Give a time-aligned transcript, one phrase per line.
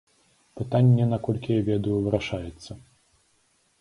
[0.61, 2.71] Пытанне, наколькі я ведаю, вырашаецца.